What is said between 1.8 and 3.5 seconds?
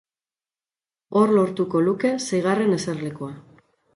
luke seigarren eserlekua.